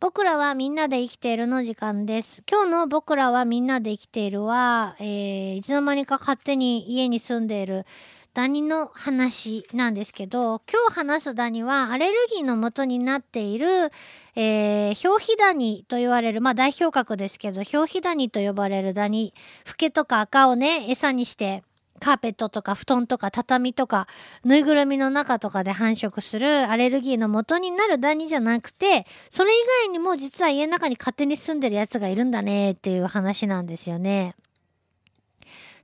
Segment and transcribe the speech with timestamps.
[0.00, 2.42] 僕らはみんなで生きているの時間です。
[2.50, 7.84] 今日の僕らはみんなで生きているは、えーいつの間にか勝手に家に住んでいる
[8.32, 13.92] ダニの話なんですけど、今日話すダニはアレルギーの元になっている、
[14.36, 19.34] えー、表皮ダニと言われる、まあ代表格ですけど、表皮ダニと呼ばれるダニ、
[19.66, 21.62] フケとか赤をね、餌にして、
[22.00, 24.08] カーペットとか布団とか畳とか
[24.44, 34.34] ぬいぐるみの中とかで繁殖するアレルギーの元になるダニじゃなくてそれ以外にも実は家の中に勝手に住んでるやつがいるんだねっていう話なんですよね。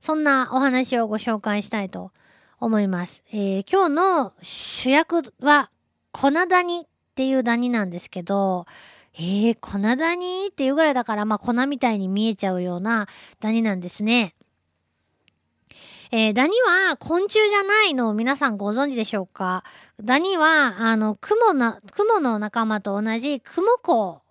[0.01, 2.11] そんなお話をご紹介したいと
[2.59, 3.23] 思います。
[3.31, 5.69] えー今日の主役は
[6.11, 8.65] 粉ダニっていうダニなんですけど
[9.19, 13.07] えー、粉ダニっていうぐらいだから、まあ粉みたいに見えちゃうような
[13.39, 14.35] ダニなんですね。
[16.11, 19.63] えーダニは昆虫じゃないのを皆さんご存知でしょうか？
[20.01, 24.21] ダニは、あの、クモな、クモの仲間と同じクモコ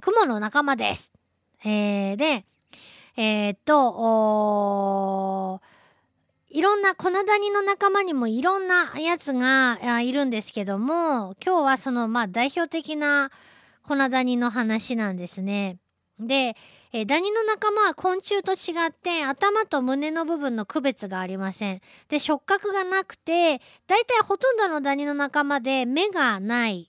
[0.00, 1.10] クモの仲間です。
[1.64, 2.44] えーで、
[3.16, 5.60] えーっと、
[6.50, 13.32] いろんな粉ダニの仲間にもいろんなやつがいるんですけども、今日はその、まあ、代表的な
[13.82, 15.78] 粉ダニの話なんですね。
[16.20, 16.56] で、
[16.96, 21.80] えーダニの仲間は昆虫と違って頭と胸の部分の区別がありません。
[22.08, 26.88] で触覚がなくて大体ほとんどのダニの仲間で目がない。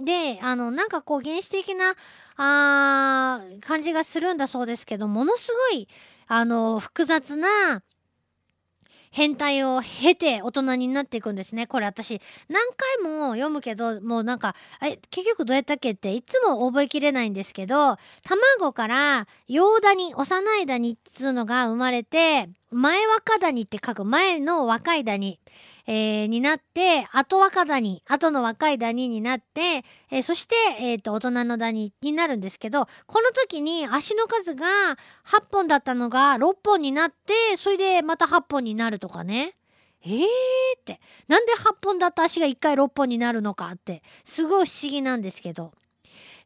[0.00, 1.94] であのなんかこう原始的な
[2.36, 5.86] あ感じがするんだそうですけどものすごい
[6.26, 7.84] あの複雑な
[9.14, 11.68] 変態を経て大人になっていくんですね。
[11.68, 12.66] これ私何
[12.98, 25.38] 回も読むけどもうなんかえ結局どうやったっけっていつも覚えきれないんですけど卵から幼ダニ幼いダニっつうのが生まれて前若ダニって書く前の若いダニ、
[25.86, 34.66] えーになって後若ダニ後の若いダニになって、えーそして、えーと大人のダニになるんですけどこの時に足の数が
[35.26, 39.56] 8本だったのが6本になってそれでまた8本になるとかね。
[40.06, 40.22] えー
[40.78, 45.72] ってなんで8本だった足が1回6本になるのかってすごい不思議なんですけど。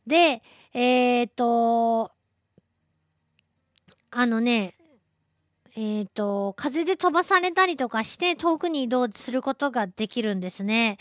[0.06, 2.12] でえっ、と
[4.10, 4.78] あのね
[5.81, 10.99] えっ、と風で飛ばされたりとかして遠くに移動することができるんですね。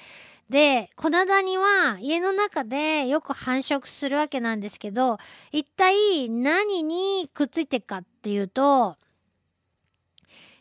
[0.52, 5.18] で粉ダニは家の中でよく繁殖するわけなんですけど
[5.52, 8.98] 一体何にくっついていくかっていうと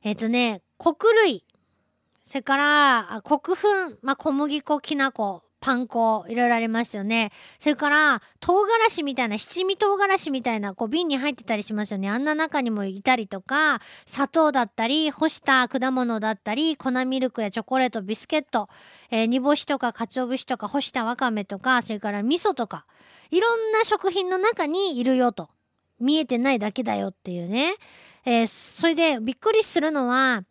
[0.03, 1.45] えっ、とね穀類。
[2.23, 3.67] それからあ国粉、
[4.01, 5.43] まあ、小麦粉きな粉。
[5.67, 7.33] パン粉いろいろありますよね。
[7.59, 12.09] それから唐辛子みたいな七味唐辛子みたいなこう瓶に入ってたりしますよね。
[12.09, 18.69] あんな中にもいたりとか砂糖だったり干した果物だったり粉ミルクやチョコレートビスケット、
[19.11, 22.87] えー煮干しとか鰹節とか干したわかめとかそれから味噌とか
[23.33, 25.49] いろんな食品の中にいるよと。
[25.99, 27.75] 見えてないだけだよっていうね、
[28.25, 30.45] えーそれでびっくりするのは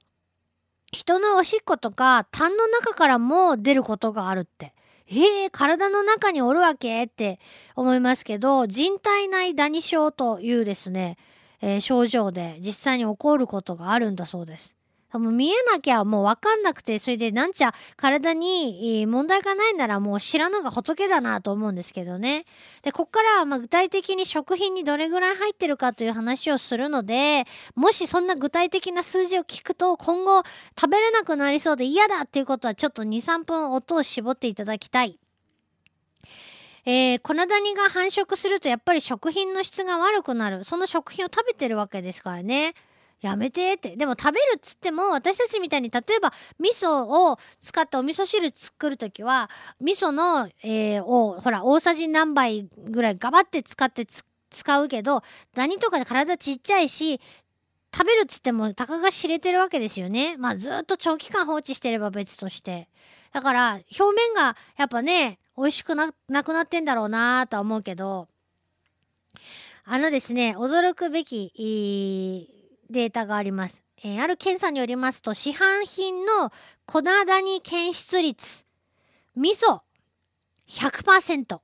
[0.92, 4.75] 人のおしっことか痰の中からも出ることがあるって。
[5.08, 7.04] えー、体の中におるわけ？
[7.04, 7.40] って
[7.76, 11.18] 思いますけど人体内ダニ症というですね、
[11.62, 14.76] えー症状で実際に起こることがあるんだそうです。
[15.20, 22.46] もう見えなきゃもう分かんなくてそれでなんちゃ体に問題がないならもう知らぬが仏だなと思うんですけどね。
[22.82, 27.46] でこっからはま具体的に食品にどれぐらい入ってるかという話をするので
[27.76, 30.44] もしそんな具体的な数字を聞くと今後
[30.80, 35.20] 食べれなくなりそうで嫌だっていうことはちょっと23分音を絞っていただきたい。
[36.88, 42.76] えー、粉ダニが繁殖するとやっぱり食品の質が悪くなるその食品を食べてるわけですからね
[43.26, 49.50] やめてってでも食べるっつっても私たちみたいに例えば味噌を使ってお味噌汁作る時は
[49.82, 57.20] 味噌の、えーをほら大さじ何杯ぐらいガバって使って使うけどダニとかで体ちっちゃいし
[57.96, 60.36] 食べるっつってもたかが知れてるわけですよね。
[60.38, 62.90] まあずっと長期間放置してれば別として。
[63.32, 68.28] だから表面がやっぱね美味しくなくなってんだろうなとは思うけど
[69.84, 71.52] あのですね驚くべき
[72.90, 73.84] データがあります。
[74.04, 76.52] えーある検査によりますと市販品の
[76.86, 78.66] 粉ダニ検出率
[79.36, 79.82] 味噌
[80.68, 81.60] 100%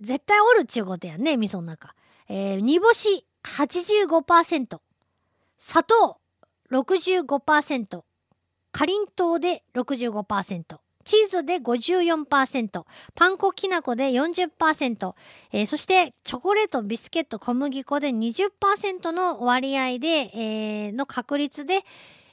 [0.00, 1.94] 絶対おるっちゅうことやね味噌の中、
[2.28, 4.80] えー煮干し85%
[5.58, 6.20] 砂糖
[6.70, 8.02] 65%
[8.72, 12.84] かりんとうで65%チーズで54%
[13.14, 15.14] パン粉きな粉で40%、
[15.52, 21.84] えーそしてチョコレートビスケット小麦粉で20%の割合で、えーの確率で、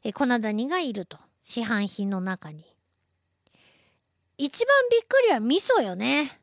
[0.04, 2.66] えー粉ダニがいると市販品の中に。
[4.38, 6.40] 一番びっくりは味噌よね。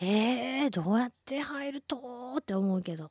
[0.00, 3.10] えー、どうやって入るとって思うけど。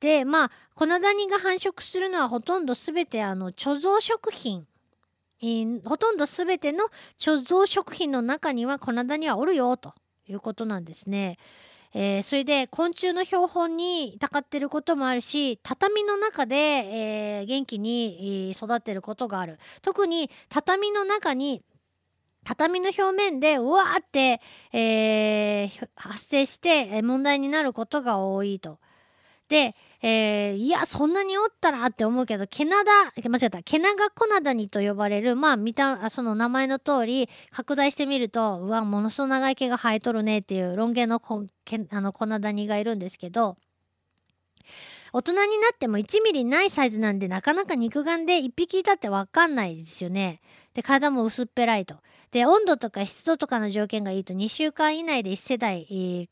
[0.00, 4.66] でまあ粉ダニが繁殖するのはほとんど全てあの貯蔵食品、
[5.44, 6.86] えー、ほとんど全ての
[7.18, 9.92] 貯蔵食品の中には粉ダニはおるよと
[10.26, 11.38] いうことなんですね。
[11.96, 21.62] えー、それで昆虫の標本にたかってることもあるし畳の中で、えー、元気に育ってることがある特に畳の中に
[22.42, 24.40] 畳の表面でうわーって、
[24.72, 28.80] えー、発生して問題になることが多いと。
[29.48, 29.76] で、
[30.06, 43.56] えー、いや、そんなにおったらって思うけど、ケナダ、間違った、ケナガコナダニと呼ばれる、まあ、見た、その名前の通り、拡大してみると、うわ、ものすごい長い毛が生えとるねっていうロン毛のこけあのコナダニがいるんですけど、
[45.14, 50.42] 大人になっても1ミリないサイズなんでなかなか肉眼で1匹いたってわかんないですよね。
[50.74, 51.96] で、体も薄っぺらいと。
[52.30, 56.28] で、温度とか湿度とかの条件がいいと2週間以内で1世代、えー、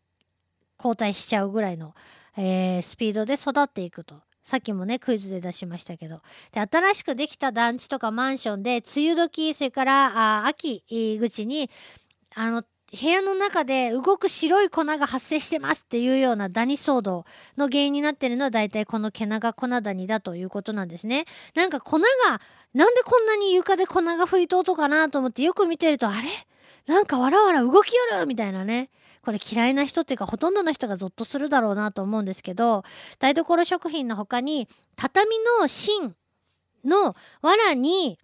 [0.77, 1.95] 交代しちゃうぐらいの
[2.37, 4.17] えー、スピードで育っていくと。
[4.45, 6.21] さっきもね、クイズで出しましたけど。
[6.51, 10.83] で、新しくできた団地とかマンションで、梅雨時、それから、あ秋
[11.21, 11.71] 口に、
[12.35, 12.65] あの、
[13.01, 17.25] 部屋の中で動く白い粉が発生してますっていうようなダニ騒動
[17.57, 21.25] の原因になってるのは大体この毛長粉ダニだということなんですね。
[21.55, 22.05] なんか粉が、
[22.75, 26.29] なんでこんなに床で粉が吹いとうとかなと思ってよく見てると、あれ？
[26.87, 28.91] なんかわらわら動きよるみたいなね。
[29.23, 32.85] これ嫌いな人っていうかほとんどの人がゾッとするだろうなと思うんですけど
[33.19, 36.15] 台所食品の他に畳の芯
[36.85, 38.19] の藁に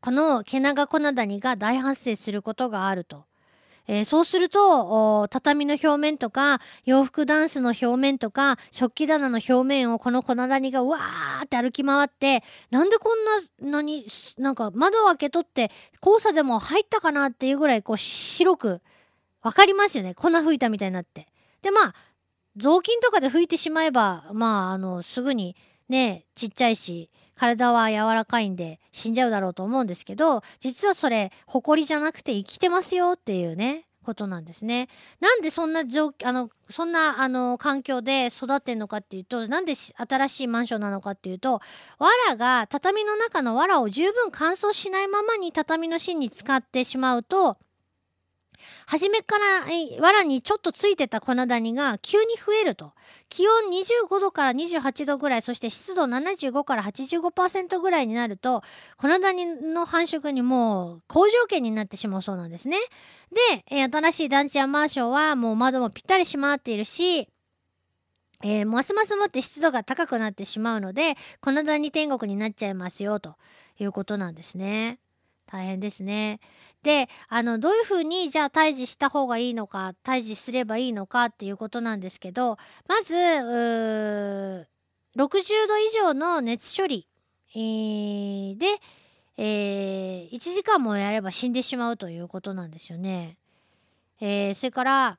[0.00, 3.24] この毛長粉ダニが大発生することがあると。
[3.88, 12.42] えー、そうすると畳の表面とか洋服ダンスの表面とか食器棚の表面をこの粉ダニがわーって歩き回って
[12.72, 14.04] なんでこんなのに
[14.38, 18.80] なんか窓を開けとって黄砂でも入ったかなっていうぐらいこう白く
[19.46, 20.12] わかりますよね。
[20.12, 21.28] 粉吹いたみたいになって。
[21.62, 21.94] で、まあ、
[22.56, 25.54] 雑巾とかで拭いてしまえば、まあ、あの、すぐに
[25.88, 34.88] ね、ちっちゃいし、体は柔らかいんで死んじゃうだろうと思うんですけど、実はそれ、埃じゃなくて生きてますよっていうね、ことなんですね。
[35.20, 41.60] なんでそんな状あの、そんな、あの、環境で育ってんのかっていうと、なんで新しいマンションなのかっていうと、
[42.00, 47.58] 藁が、畳の中の藁を十分乾燥しないままに畳の芯に使ってしまうと、
[48.86, 49.66] 初めから
[50.00, 52.92] 藁にちょっとついてた粉ダニが急に増えると。
[53.28, 58.62] 気温25度から28度ぐらい、そして湿度75から85%ぐらいになると、
[58.96, 62.78] 粉ダニの繁殖にもう好条件になってしまうそうなんですね。
[63.50, 67.28] で、え新しい団地やマンションはもう窓もぴったり閉まっているし、
[68.42, 73.36] えー、ますますもって湿度が高くなってしまうので、粉ダニ天国になっちゃいますよ、と
[73.78, 74.98] いうことなんですね。
[75.46, 76.40] 大変ですね。
[76.82, 84.66] であのどういうふうにじゃあ退治した方がいいのか退治すればいいのかっていうことなんですけどまず60
[85.16, 87.08] 度以上の熱処理、
[87.54, 88.66] えー、で、
[89.36, 93.36] えー、1時間もやれば死んでしまうということなんですよね。
[94.20, 95.18] えー、それから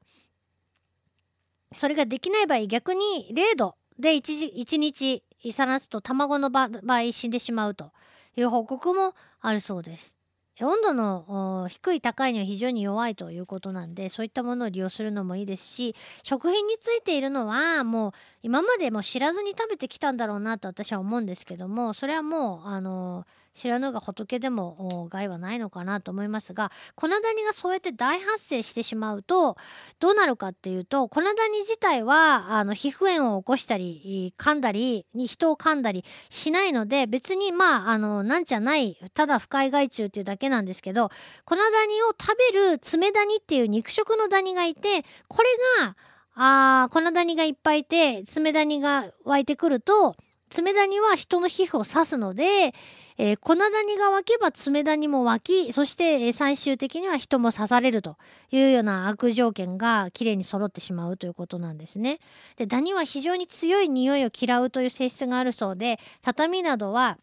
[1.73, 7.91] それができない場合逆に0度で 1, 1日さらすと卵の場合死んでしまうと
[8.38, 10.18] いう報告もあるそうです。
[10.60, 18.11] 温度の低い高いには非常に弱いということなんでそういったものを利用するのもいいですし食品についているのはもう
[18.42, 23.26] 今までも知らずに食べてきたんだろうなと私は思うんですけどもそれはもうあの
[23.57, 29.57] 知らぬが仏でも害はないのかなと思いますが粉ダニがそうやって大発生してしまうと
[29.99, 41.09] どうなるかっていうと粉ダニ自体はあの皮膚炎を起こしたり噛んだりに人を噛んだりしないので別にまああのなんじゃないただ不快害虫っていうだけなんですけど
[41.44, 45.49] 粉ダニを食べる爪ダニっていう肉食のダニがいてこれ
[45.83, 45.95] が
[46.35, 50.16] あ粉ダニがいっぱいいて爪ダニが湧いてくると
[50.49, 52.73] 爪ダニは人の皮膚を刺すので、
[53.18, 58.18] えー、粉ダニが湧けば爪ダニも湧き、そして、えー、最終的には人も刺されると
[58.51, 62.19] いうような悪条件がきれいに揃ってしまうということなんですね。
[62.56, 67.18] で、ダニは非常に強い匂いを嫌うという性質があるそうで、畳などは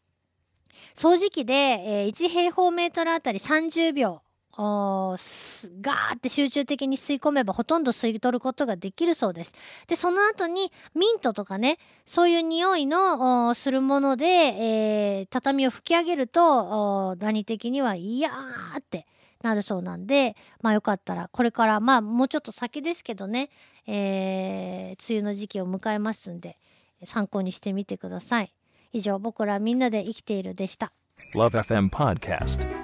[0.94, 4.23] 掃除機で、えー、1平方メートルあたり30秒
[4.56, 9.54] ガーって集中的に吸い込めばほとんど吸い取ることができるそうです。
[9.88, 19.06] で、その後にミントとかね、そういう匂いのするもので、えー、畳を拭き上げると、ダニ的にはいやーって
[19.42, 23.50] なるそうなんで、まあよかったら、これから、まあもうちょっと先ですけどね、
[23.86, 26.58] えー、梅雨の時期を迎えますんで、
[27.04, 28.54] 参考にしてみてください。
[28.92, 30.92] 以上、僕らみんなで生きているでした。
[31.34, 32.83] LoveFM Podcast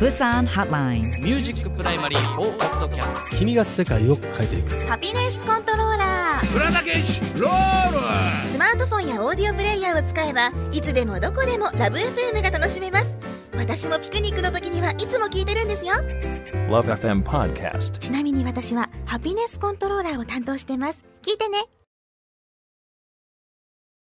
[0.00, 1.00] Busan Hotline.
[1.22, 4.86] ミュージックプライマリー4ポッドキャスト君が世界を変えていく。
[4.86, 8.48] ハピネスコントローラー浦田健士ロール。
[8.52, 13.16] スマートフォンやオーディオプレイヤーを使えばいつでもどこでもラブ f m が楽しめます。
[13.56, 15.94] 私もピクニックの時にはいつも聞いてるんですよ。
[16.68, 17.96] Love FM Podcast.
[17.96, 21.06] ちなみに私はハピネスコントローラーを担当してます。
[21.22, 21.64] 聞いてね